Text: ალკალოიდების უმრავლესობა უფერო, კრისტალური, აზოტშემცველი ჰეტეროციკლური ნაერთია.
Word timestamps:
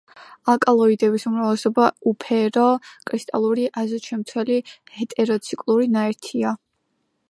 ალკალოიდების 0.53 1.25
უმრავლესობა 1.31 1.91
უფერო, 2.13 2.65
კრისტალური, 3.11 3.69
აზოტშემცველი 3.83 4.61
ჰეტეროციკლური 4.97 5.91
ნაერთია. 5.99 6.61